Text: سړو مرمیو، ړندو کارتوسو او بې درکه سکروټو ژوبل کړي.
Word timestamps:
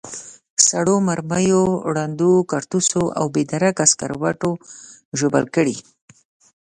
سړو 0.67 0.95
مرمیو، 1.07 1.63
ړندو 1.95 2.31
کارتوسو 2.51 3.03
او 3.19 3.25
بې 3.33 3.43
درکه 3.51 3.83
سکروټو 3.91 4.51
ژوبل 5.17 5.45
کړي. 5.55 5.75